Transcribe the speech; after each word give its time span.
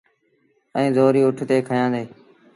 ائيٚݩ 0.75 0.95
زوريٚ 0.95 1.25
اُٺ 1.27 1.37
تي 1.49 1.57
کيآݩدي۔ 1.67 2.03